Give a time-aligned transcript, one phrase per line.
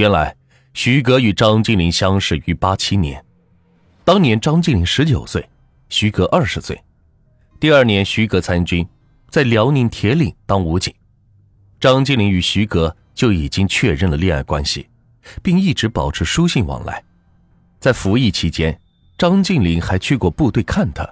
[0.00, 0.34] 原来
[0.72, 3.22] 徐格与张静林相识于八七年，
[4.02, 5.46] 当年张静林十九岁，
[5.90, 6.82] 徐格二十岁。
[7.60, 8.88] 第二年，徐格参军，
[9.28, 10.90] 在辽宁铁岭当武警，
[11.78, 14.88] 张静林与徐格就已经确认了恋爱关系，
[15.42, 17.04] 并一直保持书信往来。
[17.78, 18.80] 在服役期间，
[19.18, 21.06] 张静林还去过部队看他。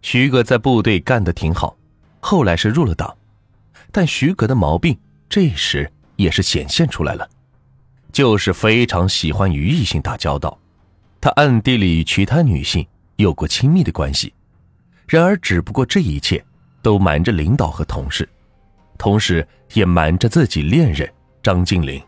[0.00, 1.76] 徐格在部队干得挺好，
[2.18, 3.16] 后来是入了党，
[3.92, 4.98] 但徐格的毛病
[5.28, 7.30] 这时也是显现出来了，
[8.12, 10.58] 就是非常喜欢与异性打交道。
[11.20, 14.32] 他暗地里与其他女性有过亲密的关系，
[15.08, 16.44] 然而只不过这一切
[16.82, 18.28] 都瞒着领导和同事，
[18.98, 22.00] 同时也瞒着自己恋人张静林。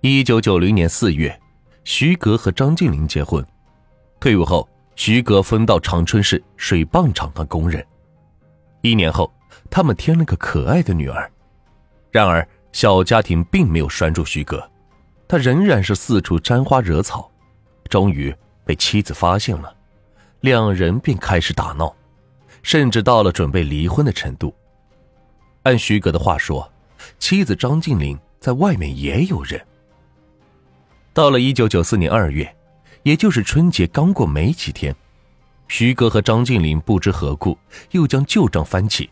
[0.00, 1.36] 一九九零年四月。
[1.82, 3.44] 徐格和张静林结婚，
[4.20, 7.84] 退伍后，徐格分到长春市水泵厂当工人。
[8.82, 9.32] 一年后，
[9.70, 11.28] 他们添了个可爱的女儿。
[12.10, 14.62] 然而，小家庭并没有拴住徐格，
[15.30, 17.30] 他仍然是四处沾花惹草，
[17.88, 19.72] 终于被妻子发现了，
[20.40, 21.94] 两人便开始打闹，
[22.64, 24.52] 甚至到了准备离婚的程度。
[25.62, 26.68] 按徐格的话说，
[27.20, 29.64] 妻子张静林在外面也有人。
[31.12, 32.52] 到了一九九四年二月，
[33.04, 34.92] 也就是春节刚过没几天，
[35.68, 37.56] 徐哥和张静林不知何故
[37.92, 39.08] 又将旧账翻起，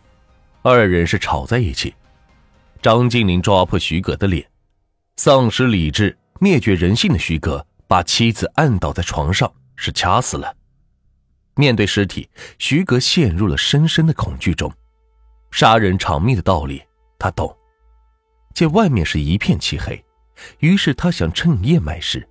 [0.63, 1.95] 二人是吵在一起。
[2.83, 4.45] 张静林抓破徐哥的脸，
[5.19, 10.55] 丧失理智、灭绝人性的徐哥把妻子按倒在床上，是掐死了。
[11.57, 14.73] 面对尸体，徐哥陷入了深深的恐惧中。
[15.51, 16.81] 杀人偿命的道理
[17.19, 17.53] 他懂，
[18.55, 20.01] 见外面是一片漆黑。
[20.61, 22.25] 于是他想趁夜埋尸，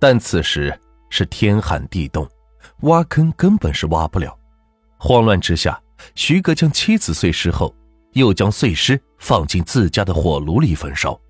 [0.00, 0.74] 但此时
[1.10, 2.26] 是天寒地冻，
[2.80, 4.34] 挖坑根本是挖不了。
[4.96, 5.78] 慌乱之下，
[6.14, 7.76] 徐哥将妻子碎尸后，
[8.12, 11.20] 又将碎尸放进自家的火炉里焚烧。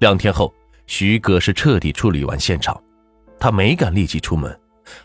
[0.00, 0.52] 两天后，
[0.86, 2.82] 徐哥是彻底处理完现场，
[3.38, 4.58] 他没敢立即出门，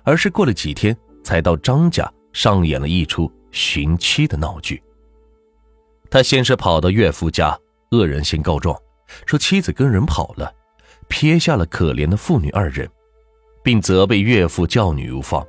[0.04, 4.82] 而是过了几天才到张家上演了一出寻妻的闹剧。
[6.10, 7.60] 他先是跑到岳父家，
[7.92, 8.76] 恶人先告状。
[9.26, 10.50] 说妻子跟人跑了，
[11.10, 12.90] 撇下了可怜的父女二人，
[13.62, 15.46] 并责备岳父教女无方。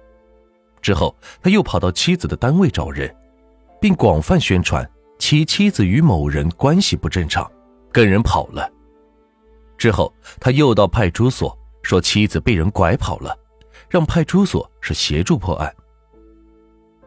[0.82, 3.14] 之后，他又跑到妻子的单位找人，
[3.80, 4.88] 并广泛宣传
[5.20, 7.48] 其妻子与某人关系不正常，
[7.92, 8.68] 跟人跑了。
[9.86, 13.38] 之后，他又到派出所说妻子被人拐跑了，
[13.88, 15.72] 让派出所是协助破案。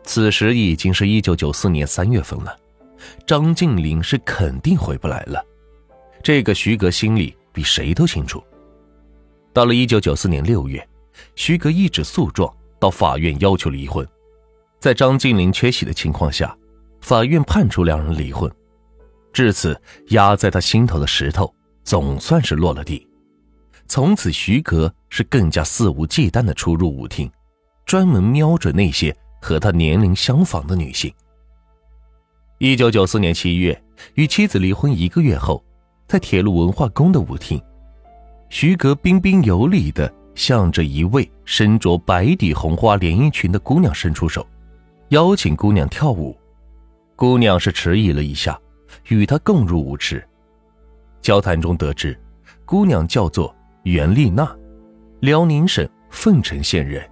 [0.05, 2.55] 此时已经是一九九四年三月份了，
[3.27, 5.43] 张静林是肯定回不来了。
[6.23, 8.41] 这个徐格心里比谁都清楚。
[9.51, 10.87] 到了一九九四年六月，
[11.35, 14.07] 徐格一纸诉状到法院要求离婚，
[14.79, 16.57] 在张静林缺席的情况下，
[17.01, 18.49] 法院判处两人离婚。
[19.33, 19.77] 至此，
[20.11, 21.53] 压在他心头的石头
[21.83, 23.07] 总算是落了地。
[23.87, 27.31] 从此，徐格是更加肆无忌惮的出入舞厅，
[27.85, 31.13] 专门瞄准那些和他年龄相仿的女性。
[32.59, 33.81] 一九九四年七月，
[34.15, 35.63] 与妻子离婚一个月后。
[36.07, 37.61] 在铁路文化宫的舞厅，
[38.49, 44.43] 徐格彬彬有礼地向着一位身着白底红花连衣裙的姑娘伸出手，
[45.09, 46.35] 邀请姑娘跳舞。
[47.15, 48.59] 姑娘是迟疑了一下，
[49.09, 50.27] 与他共入舞池。
[51.21, 52.19] 交谈中得知，
[52.65, 54.49] 姑娘叫做袁丽娜，
[55.21, 57.07] 辽宁省凤城县人，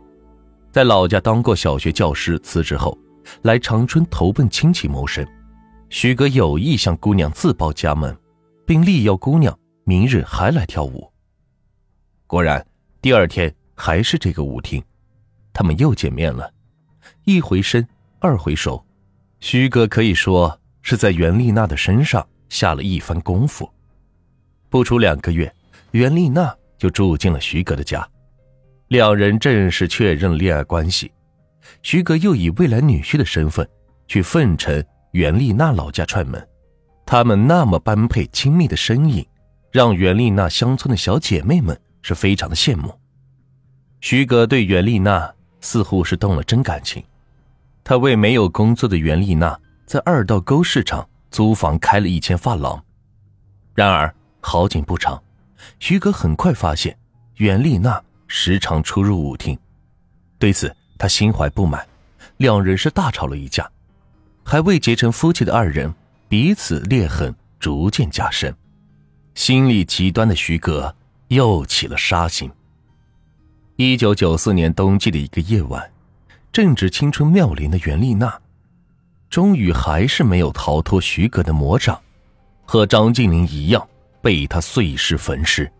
[0.72, 2.98] 在老家当过小学教师，辞职后
[3.42, 5.26] 来长春投奔亲戚谋生。
[5.90, 8.18] 徐哥有意向姑娘自报家门。
[8.68, 11.10] 并力邀姑娘明日还来跳舞。
[12.28, 12.68] 果然，
[13.02, 14.84] 第二天还是这个舞厅，
[15.54, 16.52] 他们又见面了，
[17.24, 17.88] 一回生，
[18.20, 18.86] 二回熟。
[19.40, 23.72] 徐哥可以说是在袁丽娜的身上下了一番功夫。
[24.70, 25.52] 不出两个月，
[25.92, 28.08] 袁丽娜就住进了徐哥的家，
[28.90, 31.12] 两人正式确认恋爱关系。
[31.82, 33.68] 徐哥又以未来女婿的身份
[34.08, 36.46] 去凤城袁丽娜老家串门。
[37.06, 39.26] 他们那么般配亲密的身影，
[39.72, 42.94] 让袁丽娜乡村的小姐妹们是非常的羡慕。
[44.02, 47.04] 徐哥对袁丽娜似乎是动了真感情，
[47.84, 52.84] 他为没有工作的袁丽娜在二道沟市场租房开了一间发廊。
[53.74, 54.14] 然而
[54.48, 55.22] 好景不长，
[55.78, 56.98] 徐哥很快发现
[57.36, 59.60] 袁丽娜时常出入舞厅，
[60.40, 61.86] 对此他心怀不满，
[62.38, 63.70] 两人是大吵了一架，
[64.46, 65.94] 还未结成夫妻的二人。
[66.30, 68.56] 彼此裂痕逐渐加深，
[69.36, 70.96] 心理极端的徐格
[71.28, 72.50] 又起了杀心。
[73.76, 75.92] 一九九四年冬季的一个夜晚，
[76.54, 78.40] 正值青春妙龄的袁丽娜，
[79.30, 82.02] 终于还是没有逃脱徐格的魔掌，
[82.66, 83.88] 和张静林一样
[84.28, 85.72] 被他碎尸焚尸。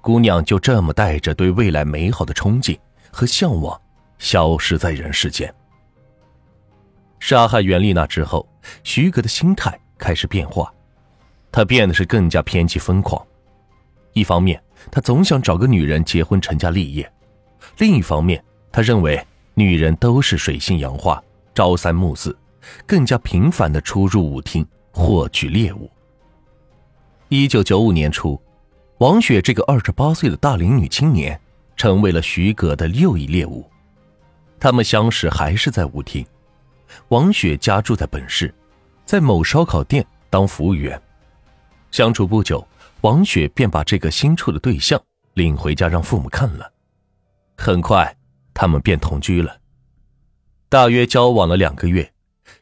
[0.00, 2.78] 姑娘就这么带着对未来美好的憧憬
[3.12, 3.78] 和向往，
[4.16, 5.54] 消失在人世间。
[7.18, 8.48] 杀害袁丽娜之后，
[8.82, 10.72] 徐格的心态开始变化，
[11.52, 13.22] 他变得是更加偏激疯狂。
[14.14, 14.58] 一方面，
[14.90, 17.04] 他总想找个女人结婚成家立业；
[17.76, 18.42] 另一方面，
[18.72, 19.22] 他认为
[19.52, 21.22] 女人都是水性杨花、
[21.54, 22.34] 朝三暮四，
[22.86, 25.90] 更加频繁的出入舞厅获取猎物。
[27.32, 28.42] 一九九五年初，
[28.98, 31.40] 王雪这个二十八岁的大龄女青年
[31.76, 33.70] 成为了徐格的又一猎物。
[34.58, 36.26] 他们相识还是在舞厅。
[37.06, 38.52] 王雪家住在本市，
[39.04, 41.00] 在某烧烤店当服务员。
[41.92, 42.66] 相处不久，
[43.02, 45.00] 王雪便把这个新处的对象
[45.34, 46.72] 领回家让父母看了。
[47.56, 48.12] 很快，
[48.52, 49.56] 他们便同居了。
[50.68, 52.12] 大约交往了两个月，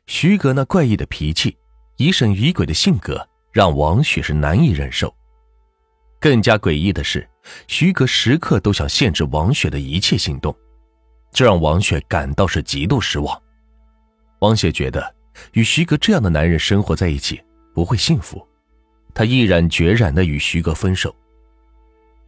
[0.07, 1.57] 徐格那怪异的脾气、
[1.97, 3.27] 疑神疑鬼的性格
[3.59, 5.13] 让王雪是难以忍受。
[6.21, 7.29] 更加诡异的是，
[7.67, 10.57] 徐格时刻都想限制王雪的一切行动，
[11.33, 13.37] 这让王雪感到是极度失望。
[14.39, 15.13] 王雪觉得
[15.55, 17.43] 与徐格这样的男人生活在一起
[17.75, 18.47] 不会幸福，
[19.13, 21.13] 她毅然决然的与徐格分手。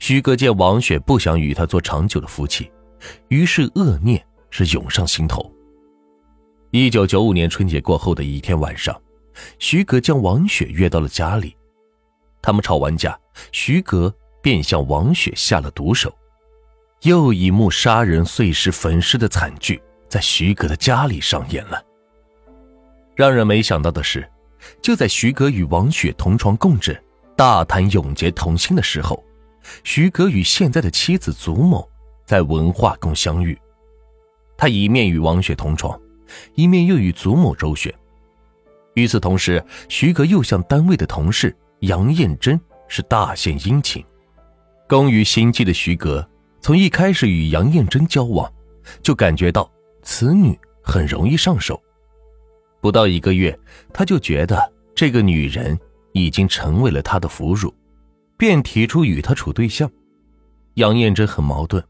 [0.01, 2.69] 徐格见王雪不想与他做长久的夫妻，
[3.29, 5.49] 于是恶念是涌上心头。
[6.73, 9.01] 一九九五年春节过后的一天晚上，
[9.59, 11.57] 徐格将王雪约到了家里，
[12.43, 13.19] 他们吵完架，
[13.53, 16.13] 徐格便向王雪下了毒手，
[17.03, 21.83] 又一幕杀人碎尸焚尸的惨剧在徐格的家里上演了。
[23.15, 24.29] 让人没想到的是，
[24.83, 26.99] 就在徐格与王雪同床共枕、
[27.37, 29.23] 大谈永结同心的时候，
[29.85, 31.89] 徐格与现在的妻子祖某
[32.25, 33.59] 在文化宫相遇。
[34.57, 35.99] 他一面与王雪同床，
[36.55, 37.95] 一面又与祖母周旋。
[39.01, 44.05] 与此同时，徐格又向单位的同事杨艳珍是大献殷勤。
[44.87, 46.29] 工于心计的徐格，
[46.61, 48.53] 从一开始与杨艳珍交往，
[49.03, 49.71] 就感觉到
[50.03, 51.83] 此女很容易上手。
[52.83, 53.59] 不到一个月，
[53.91, 55.79] 他就觉得这个女人
[56.13, 57.73] 已经成为了他的俘虏，
[58.37, 59.91] 便提出与她处对象。
[60.75, 61.83] 杨艳珍很矛盾，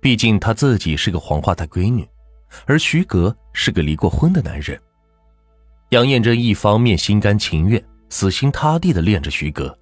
[0.00, 2.08] 毕竟她自己是个黄花大闺女，
[2.64, 4.80] 而徐格是个离过婚的男人。
[5.90, 9.76] 杨艳珍一方面心甘情愿、死心塌地的恋着徐哥，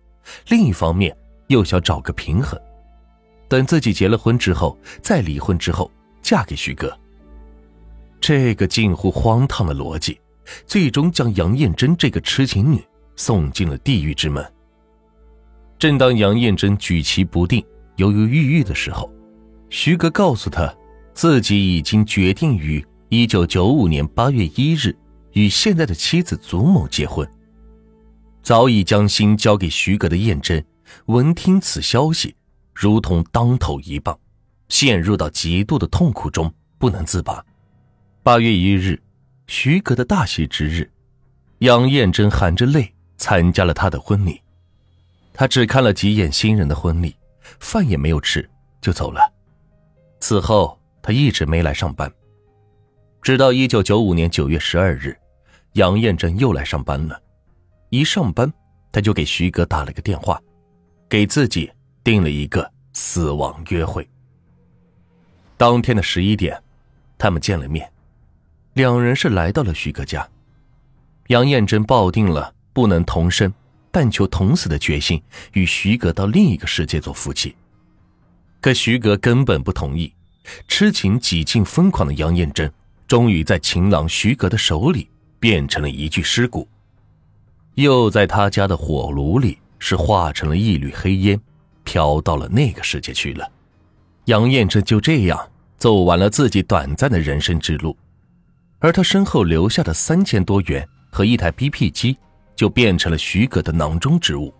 [0.49, 1.15] 另一方面
[1.49, 2.59] 又想找个平衡，
[3.47, 5.91] 等自己结了婚之后，再离婚之后
[6.23, 6.99] 嫁给徐哥。
[8.21, 10.19] 这个近乎荒唐的逻辑。
[10.67, 12.83] 最终将杨艳珍这个痴情女
[13.17, 14.43] 送进了地狱之门。
[15.79, 17.63] 正当杨艳珍举棋不定、
[17.97, 19.13] 犹犹豫豫的时候，
[19.69, 20.75] 徐哥告诉她，
[21.13, 24.97] 自己已经决定于一九九五年八月一日
[25.33, 27.29] 与现在的妻子祖某结婚。
[28.43, 30.65] 早已将心交给徐哥的燕珍，
[31.07, 32.35] 闻听此消息，
[32.75, 34.19] 如同当头一棒，
[34.69, 37.45] 陷入到极度的痛苦中不能自拔。
[38.23, 39.01] 八月一日。
[39.51, 40.93] 徐格的大喜之日，
[41.61, 44.43] 杨艳珍含着泪参加了他的婚礼。
[45.33, 47.17] 他只看了几眼新人的婚礼，
[47.59, 48.47] 饭也没有吃
[48.83, 49.33] 就走了。
[50.21, 52.13] 此后，他一直没来上班。
[53.21, 55.17] 直到一九九五年九月十二日，
[55.75, 57.21] 杨艳珍又来上班了。
[57.91, 58.51] 一上班，
[58.91, 60.41] 他就给徐格打了个电话，
[61.09, 61.71] 给自己
[62.03, 64.09] 定了一个死亡约会。
[65.57, 66.63] 当天的十一点，
[67.19, 67.91] 他们见了面。
[68.75, 70.27] 两人是来到了徐哥家，
[71.27, 73.53] 杨艳珍抱定了不能同生，
[73.91, 75.21] 但求同死的决心，
[75.53, 77.55] 与徐哥到另一个世界做夫妻。
[78.61, 80.15] 可徐哥根本不同意，
[80.69, 82.73] 痴情几近疯狂的杨艳珍，
[83.09, 85.09] 终于在情郎徐格的手里
[85.41, 86.69] 变成了一具尸骨，
[87.75, 91.41] 又在他家的火炉里是化成了一缕黑烟，
[91.85, 93.51] 飘到了那个世界去了。
[94.27, 97.97] 杨艳珍就这样走完了自己短暂的人生之路。
[98.79, 102.17] 而他身后留下的三千多元和一台 BP 机，
[102.55, 104.53] 就变成了徐格的囊中之物。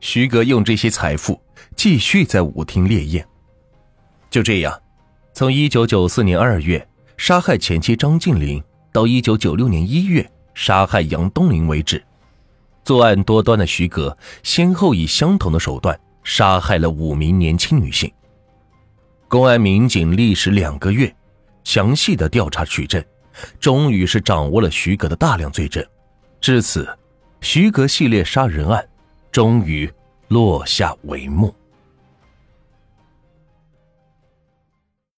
[0.00, 1.38] 徐格用这些财富
[1.76, 3.24] 继续在舞厅烈焰。
[4.30, 4.80] 就这样，
[5.34, 6.84] 从一九九四年二月
[7.16, 12.02] 杀害前妻张静玲，到一九九六年一月杀害杨东林为止，
[12.84, 18.10] 作案多端的徐格，先后以相同的手段杀害了五名年轻女性。
[19.28, 21.14] 公安民警历时两个月，
[21.64, 23.02] 详细的调查取证。
[23.58, 25.84] 终于是掌握了徐格的大量罪证，
[26.40, 26.88] 至此，
[27.40, 28.86] 徐格系列杀人案
[29.32, 29.92] 终于
[30.28, 31.52] 落下帷幕。